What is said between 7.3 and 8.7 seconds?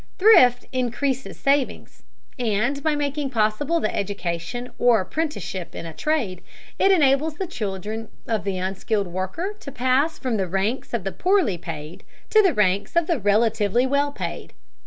the children of the